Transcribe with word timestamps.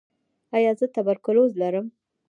ایا 0.55 0.71
زه 0.79 0.85
تبرکلوز 0.95 1.51
لرم؟ 1.61 1.87